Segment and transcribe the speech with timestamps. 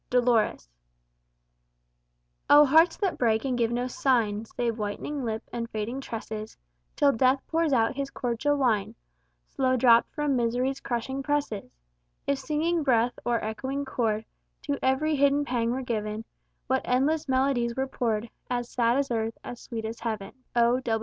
[0.01, 0.07] X.
[0.09, 0.67] Dolores
[2.49, 6.57] "Oh, hearts that break and give no sign, Save whitening lip and fading tresses;
[6.95, 8.95] Till death pours out his cordial wine,
[9.49, 11.69] Slow dropped from misery's crushing presses
[12.25, 14.25] If singing breath or echoing chord
[14.63, 16.25] To every hidden pang were given,
[16.65, 20.81] What endless melodies were poured, As sad as earth, as sweet as heaven." O.